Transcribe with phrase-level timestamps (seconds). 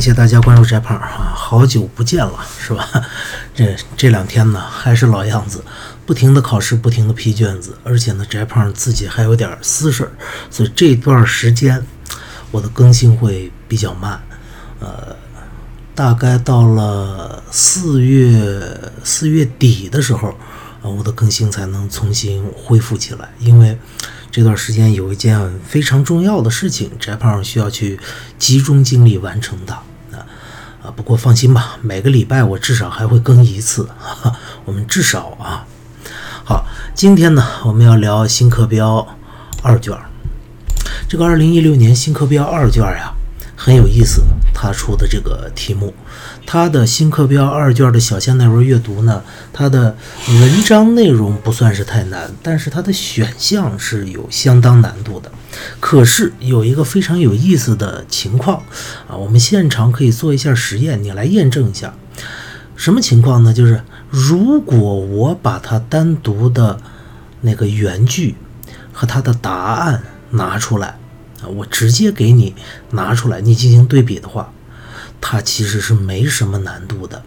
[0.00, 2.88] 感谢大家关注翟胖啊，好久不见了，是吧？
[3.54, 5.62] 这这两天呢，还是老样子，
[6.06, 10.12] 不停的考试，不停的批卷子，而且呢，翟胖自己还有点私事儿，
[10.50, 11.84] 所以这段时间
[12.50, 14.18] 我的更新会比较慢，
[14.78, 15.14] 呃，
[15.94, 20.28] 大概到了四月四月底的时候，
[20.80, 23.78] 啊，我的更新才能重新恢复起来，因为。
[24.32, 27.98] 这段时间有一件非常重要的事情，翟胖需要去
[28.38, 29.76] 集中精力完成的
[30.82, 30.90] 啊！
[30.96, 35.66] 不过放心吧，每个礼拜我至少还会更一次，哈 哈我们至少啊。
[36.44, 39.06] 好，今天呢，我们要聊新课标
[39.62, 39.96] 二卷。
[41.08, 43.12] 这个二零一六年新课标二卷呀，
[43.56, 44.22] 很有意思，
[44.54, 45.94] 他出的这个题目。
[46.46, 49.96] 它的新课标二卷的小现代文阅读呢，它的
[50.28, 55.30] 文章内容不算是太难，但是它的选项是有相当难度的。
[55.80, 58.62] 可是有一个非常有意思的情况
[59.08, 61.94] 啊，我们现场可以做一下实验，你来验证一下。
[62.76, 63.52] 什么情况呢？
[63.52, 66.80] 就是如果我把它单独的
[67.42, 68.34] 那个原句
[68.92, 70.98] 和它的答案拿出来
[71.42, 72.54] 啊，我直接给你
[72.90, 74.52] 拿出来，你进行对比的话。
[75.22, 77.22] 它其实是没什么难度的，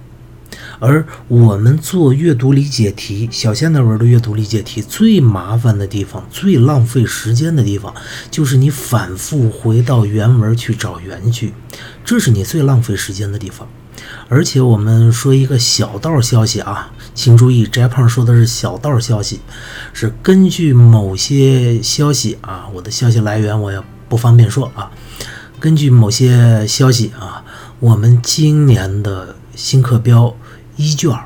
[0.85, 7.93] 而我们做阅读理解题、小现代文的阅读理解题最麻烦的地方、最浪费时间的地方，
[8.29, 11.53] 就是你反复回到原文去找原句，
[12.03, 13.65] 这是你最浪费时间的地方。
[14.27, 19.39] 而且我们说一个小道消息啊，请注意，翟胖说的是小道消息，
[19.93, 24.91] 是根据某些消息啊，我的消息来源我也不方便说啊，
[25.61, 27.45] 根据某些消息啊。
[27.79, 30.33] 我们今年的新课标
[30.75, 31.17] 一卷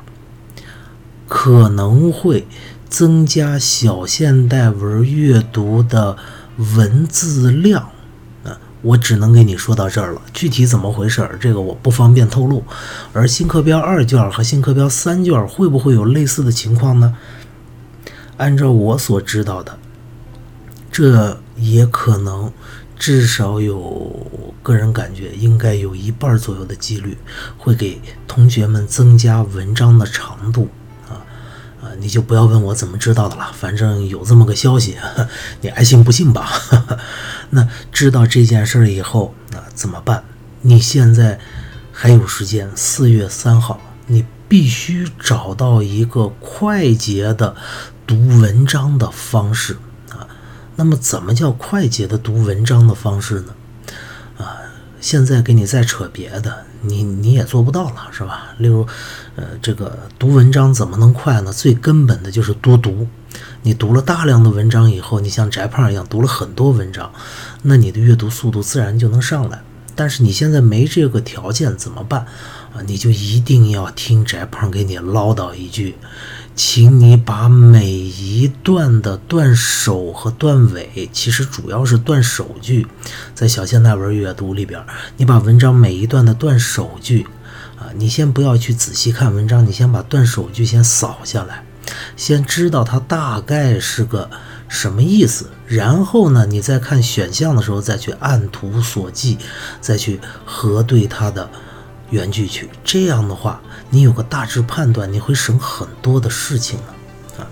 [1.28, 2.48] 可能会
[2.90, 6.18] 增加小现代文阅读的
[6.58, 7.90] 文字量，
[8.44, 10.22] 啊，我只能给你说到这儿了。
[10.34, 12.64] 具体怎么回事儿，这个我不方便透露。
[13.14, 17.16] 而新课标二卷和新课标三卷会不会有类似的情况呢？
[18.38, 19.78] 按照我所知道的，
[20.92, 22.52] 这也可能。
[23.00, 27.18] 至少有个人感觉，应该有一半左右的几率
[27.58, 30.70] 会给同学们增加文章的长度
[31.08, 31.22] 啊
[31.82, 31.94] 啊！
[32.00, 34.98] 你就不要问我怎么知道的了，反正有这么个消息，
[35.62, 36.52] 你爱信不信吧。
[37.52, 40.24] 那知道这件事以后，那怎么办？
[40.62, 41.40] 你现在
[41.92, 47.56] 还有时间，四月三号，你必须找到一个快捷的
[48.06, 49.78] 读文章的方式。
[50.78, 53.56] 那么，怎么叫快捷的读文章的方式呢？
[54.38, 54.62] 啊，
[55.02, 58.54] 现在给你再扯别的，你你也做不到了，是吧？
[58.60, 58.86] 例如，
[59.36, 61.52] 呃，这个读文章怎么能快呢？
[61.52, 63.08] 最根本的就是多读。
[63.64, 67.12] 你读了大量的文章以后，你像翟胖一样读了很多文章，
[67.64, 69.62] 那你的阅读速度自然就能上来。
[69.96, 72.22] 但是你现在没这个条件怎么办？
[72.22, 75.96] 啊，你就一定要听翟胖给你唠叨一句。
[76.58, 82.88] 请你把每一段的段首和段尾，其实主要是段首句，
[83.36, 84.84] 在小现代文阅读里边，
[85.18, 87.28] 你把文章每一段的段首句，
[87.78, 91.64] 啊，你先不要去仔细看文章，你先把段首句先扫下来，
[92.16, 94.28] 先知道它大概是个
[94.68, 99.38] 什么意思，然后呢，你再看选项的时候，再去按图索骥，
[99.80, 101.48] 再去核对它的。
[102.10, 106.86] 原句去，这样的话，你有个大致判断，你会省很多的事情呢。
[107.40, 107.48] 啊，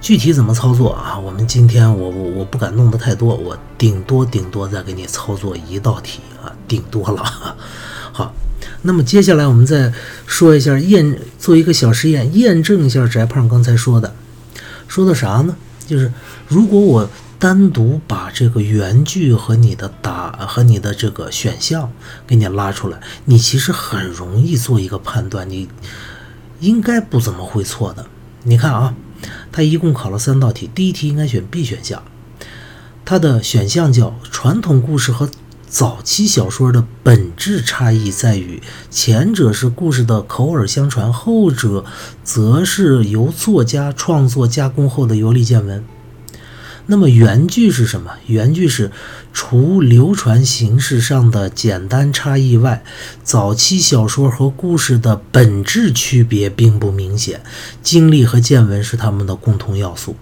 [0.00, 1.18] 具体怎么操作啊？
[1.18, 7.56] 我们今天我我我不敢弄得太多，我顶多顶多再给你操作一道题啊，顶多了。
[8.12, 8.34] 好，
[8.82, 9.92] 那么接下来我们再
[10.26, 14.14] 说一下验，做一个小实验，验证一下翟胖刚才说的，
[14.86, 15.56] 说的啥呢？
[15.86, 16.12] 就是
[16.48, 17.08] 如果我。
[17.42, 21.90] 单独把这个原句和你的答和你的这个选项
[22.24, 25.68] 给你拉出来，你其实很容易做一个判断，你
[26.60, 28.06] 应该不怎么会错的。
[28.44, 28.94] 你看啊，
[29.50, 32.04] 他一共考了三道题，第一题应该选 B 选项，
[33.04, 35.28] 它的选项叫传统故事和
[35.66, 41.84] 早期小说的本质差异在于，前者是故事的口耳相传，后者
[42.22, 45.84] 则是由作家创作加工后的游历见闻。
[46.86, 48.12] 那么原句是什么？
[48.26, 48.90] 原句是
[49.32, 52.82] 除流传形式上的简单差异外，
[53.22, 57.40] 早期小说和故事的本质区别并不明显，
[57.82, 60.16] 经历和见闻是他们的共同要素。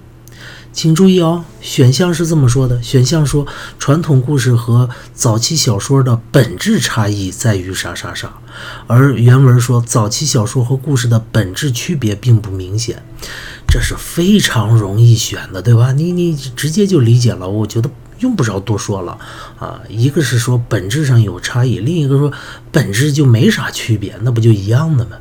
[0.73, 3.47] 请注意哦，选项是这么说的：选项说
[3.79, 8.33] 传统故事和早期小说的本质差异在于啥啥啥，
[8.87, 13.03] 而原文说早期小说和故事的本质区别并不明显。
[13.67, 15.93] 这是非常容易选的，对吧？
[15.93, 17.91] 你你直接就理解了，我觉得
[18.21, 19.19] 用不着多说了
[19.59, 19.81] 啊。
[19.89, 22.33] 一个是说本质上有差异，另一个说
[22.73, 25.17] 本质就没啥区别，那不就一样的吗？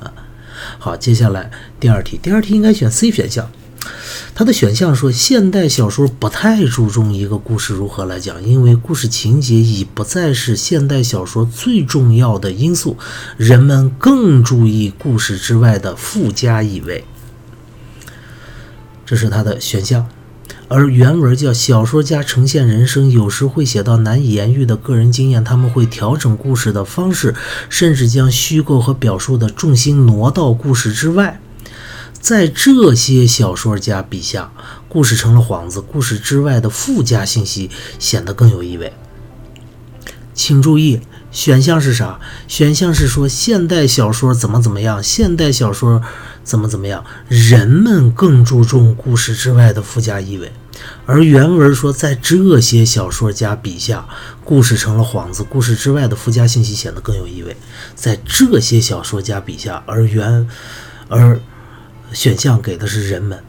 [0.00, 0.12] 啊，
[0.78, 3.50] 好，接下来第二题，第二题应该选 C 选项。
[4.34, 12.96] 它的选项说，现代小说不太注重一个故事如何来讲，因为故事情节已不再是现代小说最重要的因素，
[13.36, 17.04] 人们更注意故事之外的附加意味。
[19.04, 20.06] 这是它的选项。
[20.68, 27.34] 而原文叫小说家呈现人生，有时会写到难以言喻的个人经验，他们会调整故事的方式，
[27.68, 31.38] 甚至将虚构和表述的重心挪到故事之外。
[32.22, 34.52] 在这些小说家笔下，
[34.88, 38.92] 故事成了幌子，故事之外的附加信息显得更有意味。
[40.32, 41.00] 请注意，
[41.32, 42.20] 选项是啥？
[42.46, 46.00] 选项是说现代小说怎么怎么样，现代小说
[46.44, 50.52] 怎么怎么样，人们更注重故事之外的附加意味。
[51.04, 54.06] 而原文说，在这些小说家笔下，
[54.44, 57.56] 故事成了幌子，故事之外的附加信息显得更有意味。
[57.96, 60.48] 在这些小说家笔下，而原
[61.08, 61.40] 而。
[62.12, 63.42] 选项给的是人们，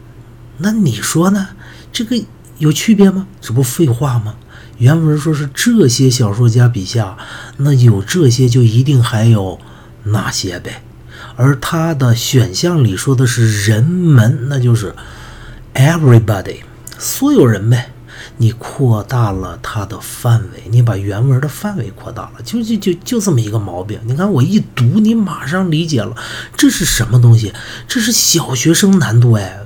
[0.57, 1.49] 那你说呢？
[1.91, 2.19] 这个
[2.57, 3.27] 有区别吗？
[3.39, 4.35] 这不废话吗？
[4.79, 7.17] 原文说是这些小说家笔下，
[7.57, 9.59] 那有这些就一定还有
[10.03, 10.81] 那些呗。
[11.35, 14.93] 而他的选项里说的是人们，那就是
[15.75, 16.57] everybody，
[16.97, 17.92] 所有人呗。
[18.37, 23.99] 你扩大了它的范围，你把原文的范围扩大了，就就就就这么一个毛病。
[24.05, 26.15] 你看我一读，你马上理解了，
[26.55, 27.53] 这是什么东西？
[27.87, 29.59] 这是小学生难度哎，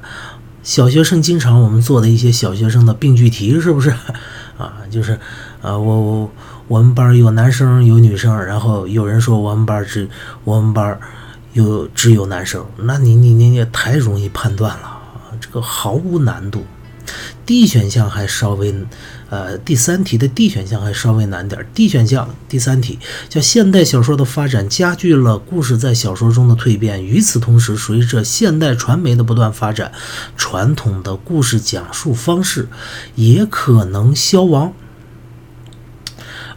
[0.63, 3.89] 小学生经常我们做的一些小学生的病句题，是不是？
[4.57, 5.13] 啊，就是
[5.61, 6.31] 啊，我我
[6.67, 10.09] 我们班有男生有女生，然后有人说我们班只
[10.43, 10.99] 我们班
[11.53, 14.99] 有只有男生，那你你你也太容易判断了，
[15.39, 16.65] 这个毫无难度。
[17.45, 18.73] D 选项还稍微，
[19.29, 21.65] 呃，第三题的 D 选项还稍微难点。
[21.73, 22.99] D 选项第三题
[23.29, 27.03] 叫现代小说的发展加剧了故事在小说中的蜕变。
[27.03, 29.91] 与此同时，随着现代传媒的不断发展，
[30.35, 32.67] 传统的故事讲述方式
[33.15, 34.73] 也可能消亡。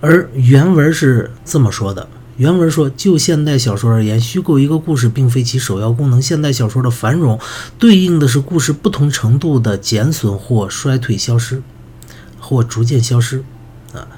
[0.01, 2.09] 而原文是这么说的。
[2.41, 6.23] 原文说，就现代小说而言，虚构一个故事并非其首要功能。
[6.23, 7.39] 现代小说的繁荣，
[7.79, 11.63] 对应的是故事不同程度的减损或衰退、消失，
[12.39, 13.45] 或逐渐消失。
[13.93, 14.09] 啊，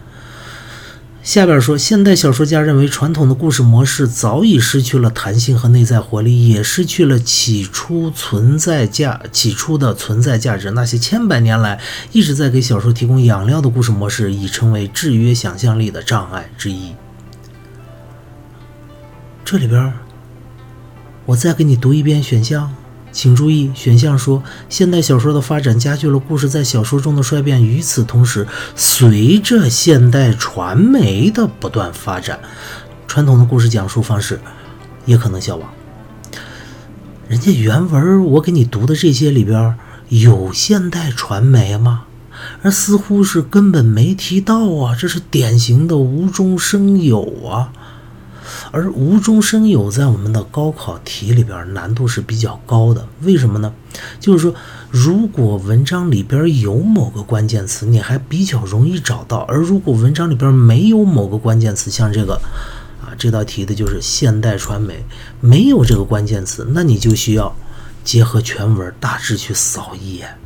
[1.24, 10.70] 下边说，现代小说家认为，传统的故事模式早已失去了弹性和内在活力，也失去了起初存在价、起初的存在价值。
[10.70, 11.80] 那些千百年来
[12.12, 16.92] 一直在给小说提供养料的故事模式，已成为制约想象力的障碍之一。
[19.52, 19.92] 这里边，
[21.26, 22.72] 我再给你读一遍选项，
[23.12, 27.62] 请注意，选项说现代小说的发展加剧了故事在小说中的衰变。
[27.62, 32.40] 与此同时，随着现代传媒的不断发展，
[33.06, 34.40] 传统的故事讲述方式
[35.04, 35.68] 也可能消亡。
[37.28, 39.76] 人家原文我给你读的这些里边
[40.08, 42.04] 有现代传媒吗？
[42.62, 47.70] 而似乎是根本没提到啊，这是典型的无中生有啊。
[48.72, 53.72] 而无中生有在我们的高考题里边难度是比较高的，为什么呢？
[54.18, 54.54] 就是说，
[54.90, 62.40] 如果文章里边有某个关键词，你还比较容易找到；而如果文章里边没有某个关键词，像这个
[63.02, 65.04] 啊，这道题的就是现代传媒
[65.40, 67.54] 没有这个关键词，那你就需要
[68.02, 70.38] 结合全文大致去扫一眼。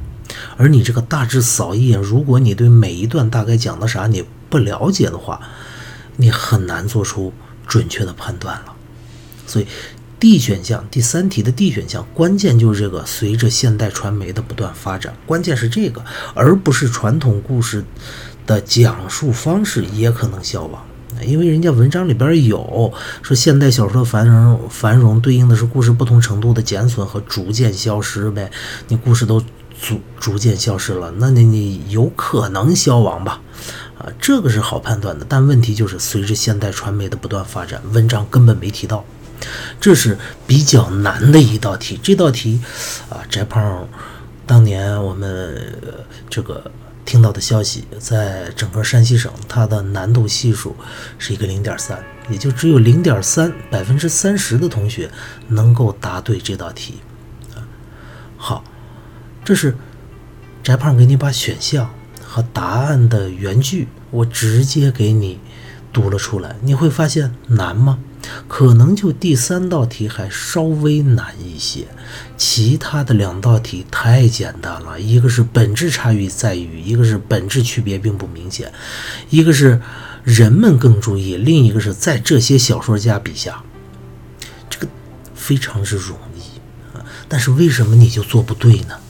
[0.56, 5.40] 而你这个大致扫一眼，如果你对每一段大概讲的啥你不了解的话，
[6.16, 7.32] 你很难做出。
[7.66, 8.73] 准确的判断了，
[9.46, 9.66] 所以
[10.18, 13.04] D 选项第三题的 D 选项关键就是这个。
[13.04, 16.02] 随着现代传媒的不断发展，关键是这个，
[16.35, 17.85] 而不是传统故事
[18.46, 20.82] 的讲述方式也可能消亡。
[21.25, 22.92] 因为人家文章里边有
[23.23, 28.50] 说，现代小说的繁荣繁荣对应的是故事不同程度的减损和逐渐消失呗。
[28.88, 29.42] 你故事都
[29.80, 33.40] 逐逐渐消失了，那你你有可能消亡吧？
[33.98, 39.02] 啊，这个是好判断的，但问题就是随着现代传媒的不断发展，文章根本没提到，
[39.80, 41.98] 这是比较难的一道题。
[42.02, 42.60] 这道题，
[43.08, 43.88] 啊，翟胖
[44.44, 45.74] 当年我们
[46.28, 46.70] 这个
[47.06, 50.76] 听到的消息，在整个山西省，它的难度系数
[51.18, 55.10] 是一个零点三，也就只有零点三百分之三十的同学
[55.48, 57.00] 能够答对这道题。
[57.54, 57.64] 啊，
[58.36, 58.64] 好，
[59.42, 59.74] 这是
[60.62, 61.88] 翟胖给你把选项。
[62.36, 65.38] 和答案的原句，我直接给你
[65.90, 66.54] 读了出来。
[66.60, 67.98] 你会发现难吗？
[68.46, 71.86] 可能就第三道题还稍微难一些，
[72.36, 75.00] 其他的两道题太简单了。
[75.00, 78.70] 一个是本质差异在于，一个是本质区别并不明显，
[79.30, 79.80] 一个是
[80.22, 83.62] 人们更注意，另一个是在这些小说家笔下，
[84.68, 84.86] 这个
[85.34, 87.00] 非常之容易啊。
[87.28, 89.00] 但是为什么你就做不对呢？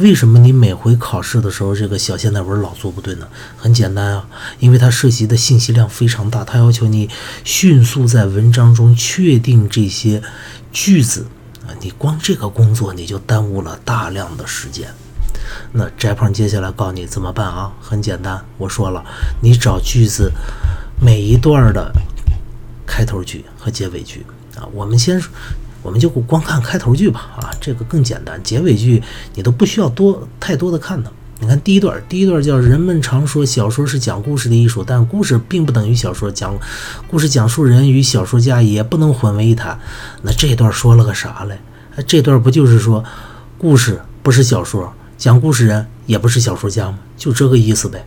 [0.00, 3.28] 为什么你每回考试的时候，这个小现代文老做不对呢？
[3.58, 4.26] 很简单啊，
[4.58, 7.10] 因为它涉及的信息量非常大，它要求你
[7.44, 10.22] 迅速在文章中确定这些
[10.72, 11.26] 句子
[11.66, 14.88] 啊，你光这个工作你就耽误了大量的时间。
[15.72, 17.70] 那翟胖接下来告诉你怎么办啊？
[17.80, 19.04] 很简单，我说了，
[19.42, 20.32] 你找句子
[20.98, 21.92] 每一段的
[22.86, 24.24] 开头句和结尾句
[24.56, 25.20] 啊，我们先。
[25.82, 28.42] 我们就光看开头句吧，啊，这个更简单。
[28.42, 29.02] 结尾句
[29.34, 31.10] 你都不需要多太多的看的。
[31.42, 36.30] 你看第一段，第一段叫“人们常说小说是讲故事的艺术，但故事并不等于小说。
[36.30, 36.54] 讲
[37.08, 39.78] 故事讲述人与小说家也不能混为一谈。”
[40.20, 41.58] 那这段说了个啥嘞？
[42.06, 43.02] 这段不就是说，
[43.56, 46.98] 故事不是小说，讲故事人也不是小说家吗？
[47.16, 48.04] 就这个意思呗。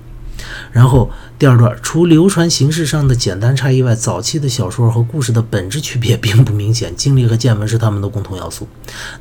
[0.71, 1.09] 然后
[1.39, 8.67] 第二段，除流传形式上的简单差异外，早期的小说和故事的本质区别并不明显，经历和见闻是他们的共同要素。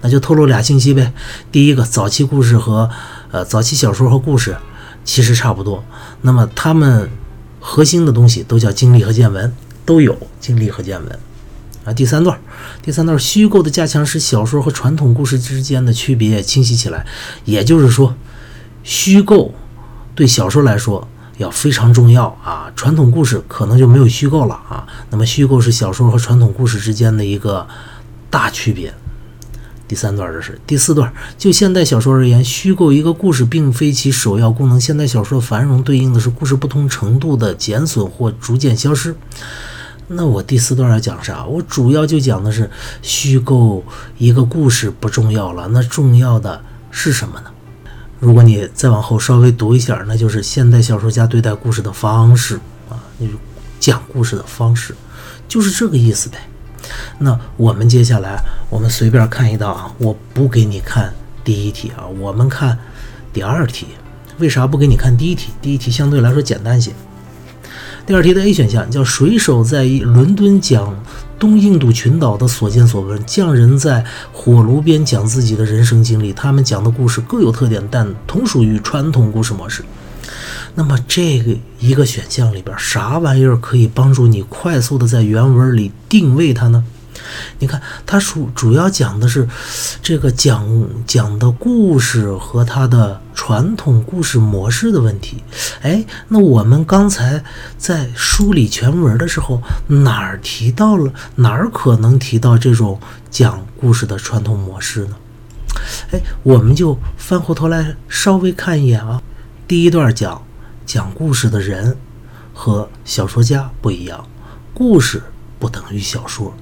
[0.02, 1.12] 那就透露俩信息呗。
[1.50, 2.88] 第一个，早期故事和
[3.32, 4.56] 呃早期小说和故事
[5.04, 5.82] 其实差不多，
[6.20, 7.10] 那么他们
[7.58, 9.52] 核心的东西都叫经历和见闻，
[9.84, 11.18] 都有经历和见闻
[11.84, 11.92] 啊。
[11.92, 12.38] 第三段，
[12.82, 17.04] 第三段，虚构的加强使小说和传统故事之间的区别清晰起来，
[17.46, 18.14] 也就是说，
[18.84, 19.52] 虚构
[20.14, 21.08] 对小说来说。
[21.42, 22.72] 要非常重要啊！
[22.74, 24.86] 传统故事可能就没有虚构了啊。
[25.10, 27.66] 那么虚构是小说和传统故事之间的一个
[28.30, 28.94] 大区别。
[29.88, 34.80] 第三段这是第四段，就现代小说而言，虚构一个故事并非其首要功能。
[34.80, 39.14] 现代小说的繁荣对应的是故事不同程度的减损或逐渐消失。
[40.08, 41.44] 那我第四段要讲啥？
[41.44, 42.70] 我主要就讲的是
[43.02, 43.84] 虚构
[44.16, 47.50] 一个故事不重要了，那重要的是什么呢？
[48.22, 52.54] 如果你再往后稍微读一下，那就是现代小说家对待故事的方式
[52.88, 53.32] 啊，就是
[53.80, 54.94] 讲故事的方式，
[55.48, 56.38] 就是这个意思呗。
[57.18, 61.12] 那我们接下来我们随便看一道啊，我不给你看
[61.42, 62.78] 第一题啊，我们看
[63.32, 63.88] 第二题。
[64.38, 65.50] 为啥不给你看第一题？
[65.60, 66.92] 第一题相对来说简单些。
[68.06, 70.94] 第二题的 A 选项叫水手在伦敦讲。
[71.42, 79.84] 东印度群岛的所见所闻，匠人在火炉边讲自己的人生经历，他们讲的故事各有特点，但同属于传统故事模式。
[80.76, 86.84] 那么这个一个选项里边，啥玩意儿可以帮助你快速的在原文里定位它呢？
[87.58, 89.48] 你看，它主主要讲的是
[90.02, 90.66] 这个讲
[91.06, 95.42] 讲的故事和它的传统故事模式的问题。
[95.82, 97.42] 哎，那我们刚才
[97.76, 101.12] 在梳理全文的时候，哪儿提到了？
[101.36, 103.00] 哪儿可能提到这种
[103.30, 105.16] 讲故事的传统模式呢？
[106.12, 109.22] 哎，我们就翻回头来稍微看一眼啊。
[109.66, 110.42] 第一段讲
[110.84, 111.96] 讲故事的人
[112.52, 114.26] 和小说家不一样，
[114.74, 115.22] 故事
[115.58, 116.54] 不等于小说。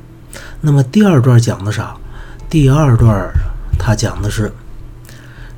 [0.61, 1.97] 那么第二段讲的啥？
[2.49, 3.31] 第二段
[3.79, 4.53] 他讲的是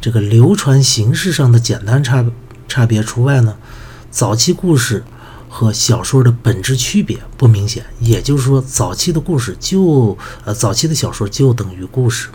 [0.01, 2.25] 这个流传形式上的简单差
[2.69, 3.57] 差别除外呢，
[4.11, 5.03] 早期故事
[5.49, 7.85] 和小说的本质区别不明显。
[7.99, 12.29] 也就是说，早期的故事就呃早期的小说就等于故事。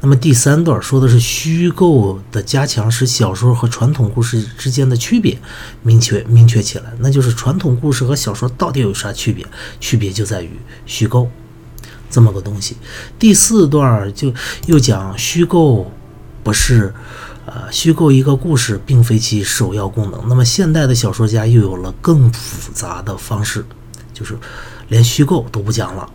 [0.00, 5.36] 那么第三段说的是虚构的加强使小说和传统故事之间的区别
[5.82, 9.44] 明确明确起来，那就是传统故事和小说到底有啥区别？
[9.80, 10.50] 区别就在于
[10.86, 11.28] 虚构。
[12.10, 12.76] 这么个东西，
[13.18, 14.32] 第四段就
[14.66, 15.90] 又讲虚构
[16.44, 16.94] 不是，
[17.44, 20.20] 呃，虚构一个故事并非其首要功能。
[20.28, 23.64] 那么现代的小说家又有了更复杂的方式，
[24.12, 24.38] 就是
[24.88, 26.08] 连虚构都不讲了。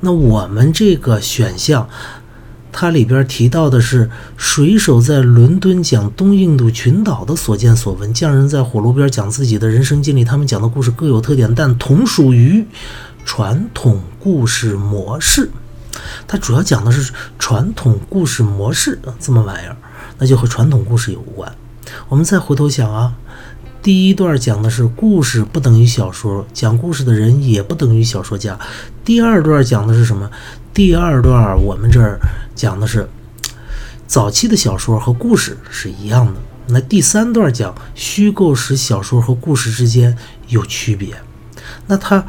[0.00, 1.88] 那我们这个选项，
[2.70, 12.66] 它里边提到的是水手在伦敦讲东印度群岛的所见所闻，匠人在火炉边讲自己的人生经历，他们讲的故事各有特点，但同属于。
[13.32, 15.52] 传统故事模式，
[16.26, 19.76] 它主要讲的是传统故事模式这么玩意儿，
[20.18, 21.54] 那就和传统故事有关。
[22.08, 23.14] 我们再回头想啊，
[23.80, 28.58] 第一段讲的是故事不等于小说，讲故事的人也不等于小说家。
[29.04, 30.28] 第二段讲的是什么？
[30.74, 32.18] 第二段我们这儿
[32.56, 33.08] 讲的是
[34.08, 36.40] 早期的小说和故事是一样的。
[36.66, 40.18] 那第三段讲虚构使小说和故事之间
[40.48, 41.14] 有区别，
[41.86, 42.26] 那它。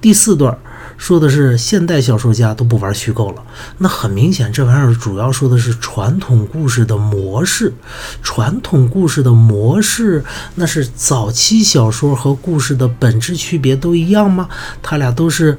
[0.00, 0.56] 第四段
[0.96, 3.42] 说的是现代小说家都不玩虚构了，
[3.78, 7.72] 那很明显，这玩意儿主要说的是传统故事的模式。
[8.22, 10.24] 传统故事的模式，
[10.56, 14.48] 那是早期小说和故事的本质区别都一样吗？
[14.82, 15.58] 它俩都是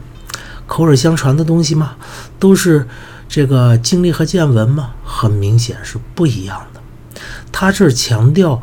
[0.67, 1.96] 口耳相传的东西吗？
[2.38, 2.88] 都是
[3.27, 4.91] 这个经历和见闻吗？
[5.03, 6.81] 很明显是不一样的。
[7.51, 8.62] 他这儿强调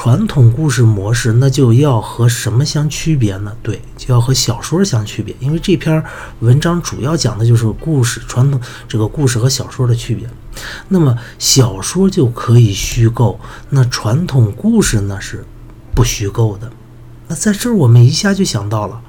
[0.00, 3.52] 传统故事模式，那就要和什么相区别呢？
[3.64, 6.00] 对，就要和小说相区别，因为这篇
[6.38, 10.30] 文章主要讲的就是故事传统这个故事和小说的区别。
[10.86, 13.40] 那么小说就可以虚构，
[13.70, 15.44] 那传统故事呢是
[15.96, 16.70] 不虚构的。
[17.26, 19.00] 那在这儿我们一下就想到了，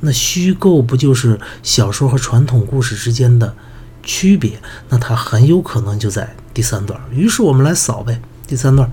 [0.00, 3.54] 那虚构不就是小说和传统故事之间的
[4.02, 4.58] 区别？
[4.88, 6.98] 那它很有可能就在第三段。
[7.10, 8.22] 于是我们来扫呗。
[8.44, 8.90] 第三段，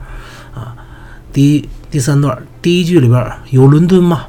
[1.31, 4.25] 第一第三段第一句里边有伦敦吗？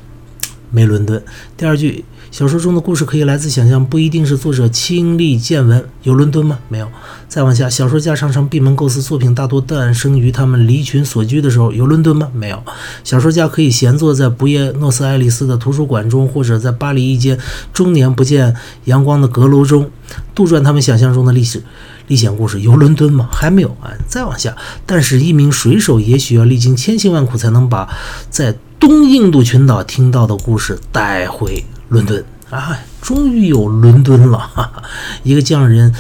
[0.70, 1.20] 没伦敦。
[1.56, 5.84] 第二句，小说中的故事可以来自想象，不一定是作者亲历见闻。
[6.04, 6.60] 有伦敦吗？
[6.68, 6.88] 没有。
[7.26, 11.72] 再往下，小说家常常闭门构思，作品大多诞生于他们离群所居的时候。
[11.72, 12.28] 有伦敦吗？
[12.32, 12.62] 没有。
[13.02, 17.36] 小说家可以闲坐在不夜诺斯爱丽丝的图书馆中，或者在巴黎一间
[17.72, 18.54] 终年不见
[18.84, 19.90] 阳光的阁楼中，
[20.34, 21.62] 杜撰他们想象中的历史。
[22.10, 23.28] 历险故事有伦敦吗？
[23.30, 23.94] 还没有啊！
[24.08, 27.88] 再往下，但是一名水手也许要历经千辛万苦，才能把
[28.28, 32.76] 在东印度群岛听到的故事带回伦敦啊！
[33.00, 34.82] 终于有伦敦了，哈哈！
[35.22, 35.94] 一个匠人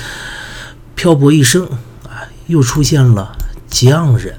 [0.96, 1.64] 漂泊一生
[2.02, 3.36] 啊，又出现了
[3.70, 4.34] 匠人。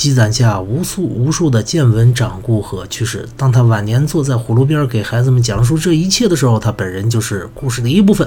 [0.00, 3.28] 积攒下无数无数的见闻、掌故和趣事。
[3.36, 8.26] 当他晚年坐在火炉边给孩子们讲述这一切的时候，他本人就是故事的一部分。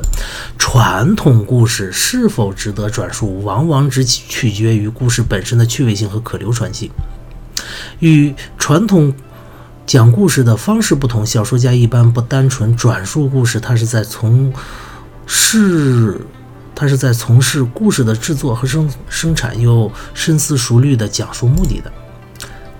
[0.59, 6.91] 传统故事是否值得转述，往往只取决于故事本身的趣味性和可流传性。
[7.97, 9.11] 与传统
[9.87, 14.53] 讲故事的方式不同，小说家一般不单纯转述故事，他是在从
[15.25, 16.21] 事。
[16.75, 21.91] 他是在从事故事的制作和生生产，又深思熟虑的讲述目的的。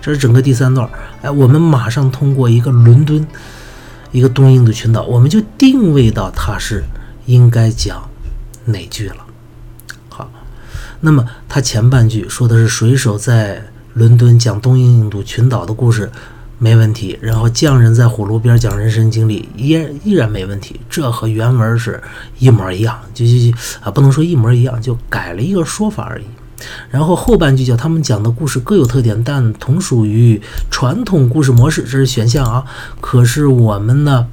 [0.01, 0.89] 这是整个第三段。
[1.21, 3.25] 哎，我们马上通过一个伦敦，
[4.11, 6.83] 一个东印度群岛，我们就定位到他是
[7.25, 8.09] 应该讲
[8.65, 9.17] 哪句了。
[10.09, 10.29] 好，
[10.99, 16.11] 那么他前半句说的是水手在伦敦讲东印度群岛的故事。
[16.63, 22.01] 没问题，然后匠人在火炉边讲人生经历，依依然没问题，这和原文是
[22.39, 26.23] 一模一样，就就就啊，不能说一模一样，就改了一个说法而已。
[26.89, 32.63] 然后后半句叫他们讲的故事各有特点，但同属于传统故事模式，这是选项啊。
[33.01, 34.27] 可是我们呢？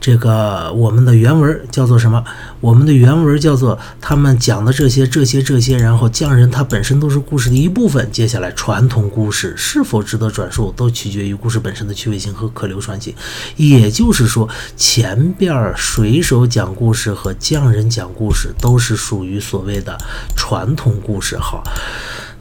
[0.00, 2.24] 这个我们的原文叫做什么？
[2.60, 8.08] 我们的原文叫做他们讲的这些、这些、这些，然后匠人他本身都是故事的一部分。
[8.12, 13.12] 接下来，传统故事是否值得转述，都取决于故事本身的趣味性和可流传性。
[13.56, 19.98] 也就是说，前边水手讲故事和匠人讲故事都是属于所谓的
[20.36, 21.36] 传统故事。
[21.36, 21.62] 好，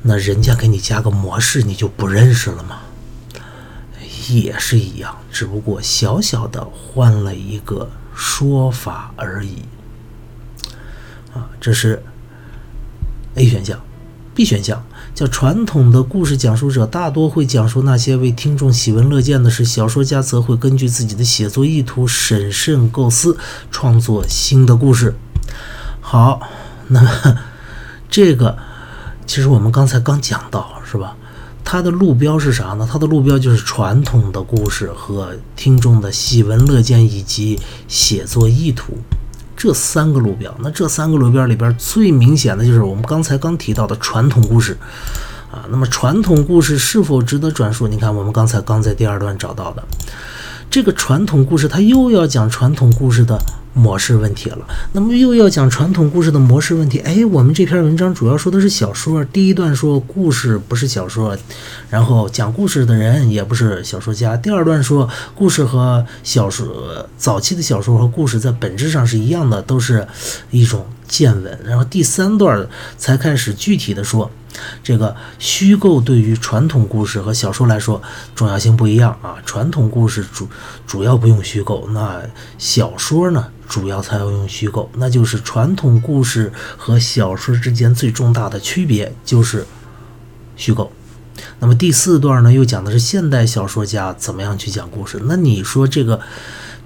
[0.03, 2.77] 那人家给你加个模式，你就不认识了吗？
[4.29, 9.63] 也是一样，只不过小小的换了一个说法而已。
[11.33, 12.03] 啊，这是
[13.35, 13.79] A 选项
[14.33, 23.37] ，B 选项叫传统的故事讲述者大多会讲述那些为听众喜闻乐见的事，小说家则会根据自己的写作意图审慎构思，
[23.69, 25.15] 创作新的故事。
[26.01, 26.41] 好，
[26.87, 27.37] 那么
[28.09, 28.57] 这个
[29.25, 31.15] 其实我们刚才刚讲到，是吧？
[31.69, 32.87] 它的路标是啥呢？
[32.89, 38.93] 它的路标就是传统的故事和听众的喜闻乐见以及写作意图
[39.57, 40.55] 这三个路标。
[40.61, 44.77] 那这三个路标里边最明显的就是我们刚才刚提到的传统故事
[45.51, 45.67] 啊。
[45.69, 47.85] 那么传统故事是否值得转述？
[47.85, 49.83] 你看，我们刚才刚在第二段找到的
[50.69, 53.37] 这个传统故事，它又要讲传统故事的。
[53.73, 54.57] 模式问题了，
[54.93, 56.97] 那么又要讲传统故事的模式问题。
[57.01, 61.37] 哎，我们这篇文章主要说的是小说，第一段说故事不是小说，
[61.87, 64.35] 然后讲故事的人也不是小说家。
[64.35, 70.07] 第二段说故事和小说早期的小说和故事在本质上是一样的，都是
[70.49, 71.59] 一种见闻。
[71.63, 72.67] 然后第三段
[72.97, 74.31] 才开始具体的说。
[74.81, 78.01] 这个虚构对于传统故事和小说来说
[78.33, 79.37] 重要性不一样啊。
[79.45, 80.49] 传统故事主
[80.87, 82.23] 主要不用虚构，那
[82.57, 84.89] 小说呢主要才要用虚构。
[84.95, 89.67] 那就是传统故事和小说之间最重大的区别就是
[90.55, 90.91] 虚构。
[91.59, 95.21] 那么第四段呢又讲的是现代小说家怎么样去讲故事。
[95.25, 96.19] 那你说这个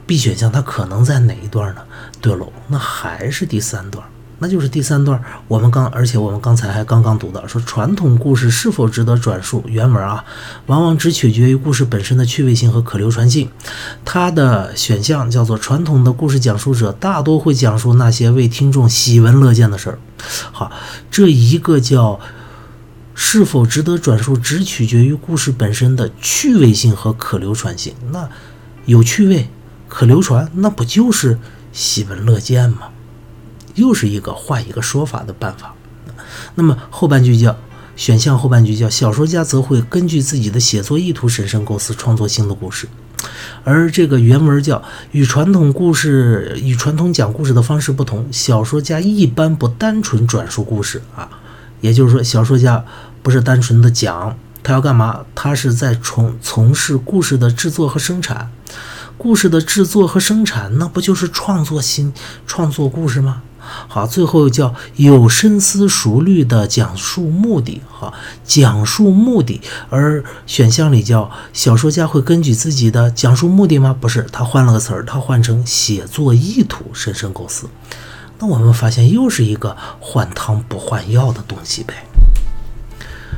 [0.05, 1.81] B 选项它可能在哪一段呢？
[2.19, 4.05] 对喽，那还是第三段。
[4.41, 9.63] 那就是第三段，我们刚，而且我们刚才还刚刚读到，说传统故事是否值得转述？
[9.67, 10.25] 原文啊，
[10.65, 13.47] 往往只取决于故事本身的趣味性和可流传性。
[14.04, 19.99] 它的选项叫做传统的故事讲述者大多会讲述那些为听众喜闻乐见的事儿。
[20.51, 20.71] 好，
[21.12, 22.19] 这一个叫
[23.13, 27.93] 是否值得转述，只取决于故事本身的趣味性和可流传性。
[28.12, 28.27] 那
[28.86, 29.47] 有趣味。
[29.93, 31.38] 可流传，那不就是
[31.73, 32.84] 喜闻乐见吗？
[33.75, 35.73] 又是一个换一个说法的办法。
[36.55, 37.55] 那么后半句叫
[37.95, 42.88] 选项，后半句叫小说家则会根据自己的写作意图审慎构思，创作新的故事。
[43.63, 51.29] 而这个原文叫与传统故事与传统讲故事的方式不同，小说家一般不单纯转述故事啊，
[51.81, 52.84] 也就是说，小说家
[53.21, 55.21] 不是单纯的讲，他要干嘛？
[55.36, 58.51] 他是在从从事故事的制作和生产。
[59.17, 62.12] 故事的制作和生产，那不就是创作新
[62.47, 63.43] 创作故事吗？
[63.88, 67.81] 好，最后叫有深思熟虑的讲述目的。
[67.88, 73.95] 好，讲述目的，而选项里叫小说家会根据自己的讲述目的吗？
[73.99, 77.67] 不是，他换了个词儿，他换成写作意图，深深构思。
[78.39, 81.93] 那我们发现又是一个换汤不换药的东西呗。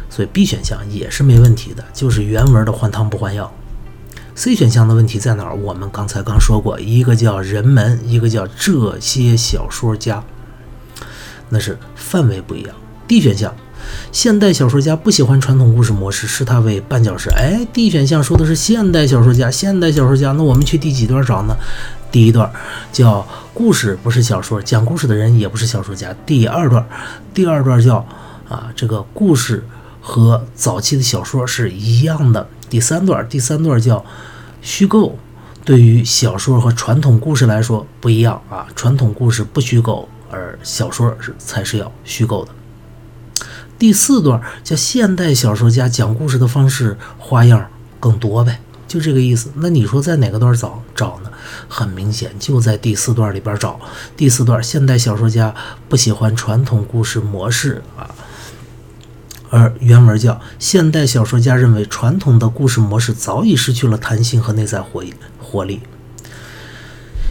[0.09, 3.51] 所以 B 选项也是没问题的，就是原文的换汤不换药。
[4.35, 5.55] C 选项的问题在哪儿？
[5.55, 10.23] 我们刚才刚说过，一个叫人们，一个叫这些小说家，
[11.49, 12.75] 那是范围不一样。
[13.07, 13.53] D 选项，
[14.11, 17.29] 现代小说家不喜欢传统故事模式，视它为绊脚石。
[17.29, 21.55] 哎，D 选项说的是现代小说家，现代小说家，那我们去第几段找呢？
[22.11, 22.51] 第一段
[22.91, 26.11] 叫故事不是小说，讲故事的人也不是小说家。
[26.25, 26.83] 第二段，
[27.35, 28.03] 第二段叫
[28.49, 29.63] 啊，这个故事
[30.01, 32.47] 和早期的小说是一样的。
[32.69, 34.03] 第三段，第三段叫
[34.61, 35.17] 虚构，
[35.63, 38.67] 对于小说和传统故事来说不一样啊。
[38.75, 42.51] 传统故事不虚构，而小说是才是要虚构的。
[43.77, 47.67] 第四段叫现代小说家讲故事的方式花样
[47.99, 49.51] 更多呗，就这个意思。
[49.55, 51.29] 那你说在哪个段找找呢？
[51.67, 53.79] 很明显就在第四段里边找。
[54.15, 55.53] 第四段，现代小说家
[55.89, 58.09] 不喜欢传统故事模式啊。
[59.53, 65.03] 而原文叫现代小说家认为传统的故事模式早已失去了弹性和内在活
[65.39, 65.79] 活力。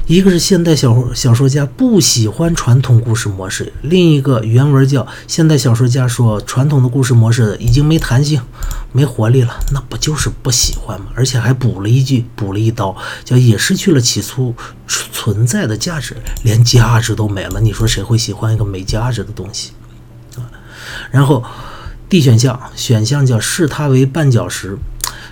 [0.07, 8.41] 一个是现代小小说家不喜欢传统故事模式，另一个原文叫现代小说家说传统的故事模式已经没弹性、
[8.93, 11.07] 没活力了，那不就是不喜欢吗？
[11.17, 14.55] 而且还补了一句，补了一刀，叫也失去了起初
[14.87, 17.61] 存在的价值，连价值都没了。
[17.61, 19.73] 你说谁会喜欢一个没价值的东西
[20.37, 20.47] 啊？
[21.11, 21.43] 然后。
[22.12, 24.77] D 选项选项叫视它为绊脚石，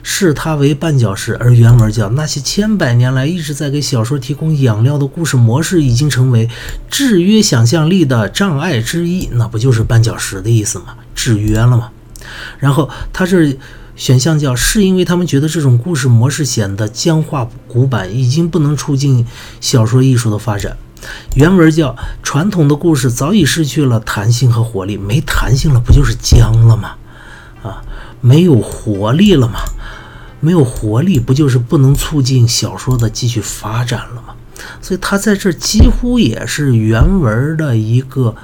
[0.03, 6.49] 视它为绊脚石，而原文叫那些千百年来一直在给小说提供养料的故事模式，已经成为
[6.89, 9.29] 制约想象力的障碍之一。
[9.33, 10.95] 那不就是绊脚石的意思吗？
[11.15, 11.91] 制约了吗？
[12.59, 13.59] 然后它这
[13.95, 19.27] 选项叫是因为他们觉得这种故事模式显得僵化古板，已经不能促进
[19.61, 20.79] 小说艺术的发展。
[21.35, 26.97] 原文叫传统的故事早已失去了弹性和活力，没弹性了不就是僵了吗？
[27.63, 27.83] 啊，
[28.21, 29.61] 没有活力了吗？
[30.41, 34.35] 没有活力不就是不能促进小说的继续发展了吗？
[34.81, 38.35] 所以它在这几乎也是原文的一个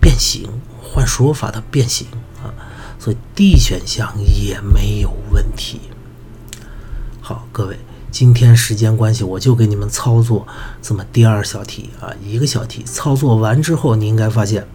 [0.00, 0.48] 变形，
[0.82, 2.06] 换说法的变形
[2.42, 2.52] 啊。
[2.98, 5.80] 所以 D 选项也没有问题。
[7.20, 7.78] 好，各位。
[8.10, 10.46] 今天时间关系，我就给你们操作
[10.82, 12.82] 这么第二小题啊，一个小题。
[12.84, 14.66] 操作完之后，你应该发现，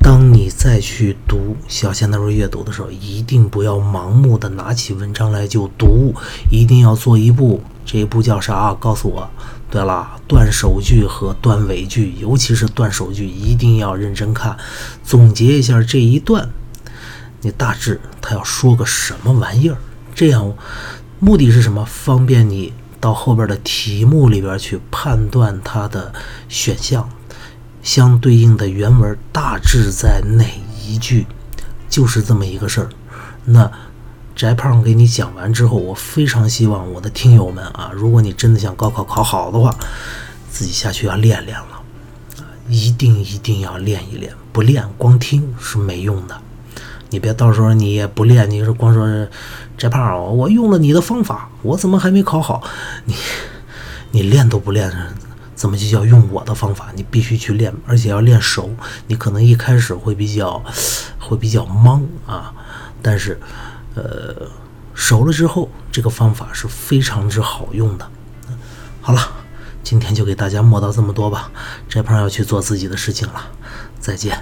[0.00, 6.14] 当你再去读小仙那本阅读的时候，一定不要盲目的拿起文章来就读，
[6.50, 7.62] 一定要做一步。
[7.84, 8.72] 这一步叫啥？
[8.74, 9.28] 告诉我。
[9.70, 14.56] 对了，断首句和断尾句，尤其是断首句，一定要认真看，
[15.02, 16.48] 总结一下这一段，
[17.40, 19.76] 你大致他要说个什么玩意儿，
[20.14, 20.54] 这样。
[21.24, 21.82] 目的是什么？
[21.86, 26.12] 方便你到后边的题目里边去判断它的
[26.50, 27.08] 选项
[27.82, 30.44] 相对应的原文大致在哪
[30.86, 31.26] 一句，
[31.88, 32.90] 就是这么一个事儿。
[33.46, 33.72] 那
[34.36, 39.74] 翟胖给你讲完之后，我非常希望我的听友们啊，如果你真的想高考考好的话，
[40.50, 41.80] 自己下去要练练了，
[42.68, 46.38] 一定一定要练一练，不练光听是没用的。
[47.08, 49.26] 你别到时候你也不练，你是光说
[49.76, 52.62] 这胖，我用了你的方法，我怎么还没考好？
[53.04, 53.14] 你
[54.12, 54.90] 你练都不练，
[55.54, 56.92] 怎么就叫用我的方法？
[56.94, 58.74] 你必须去练，而且要练熟。
[59.08, 60.62] 你可能一开始会比较
[61.18, 62.54] 会比较懵啊，
[63.02, 63.40] 但是
[63.94, 64.48] 呃
[64.94, 68.08] 熟了之后，这个方法是非常之好用的。
[69.00, 69.20] 好了，
[69.82, 71.50] 今天就给大家磨到这么多吧。
[71.88, 73.48] 这胖要去做自己的事情了，
[73.98, 74.38] 再见。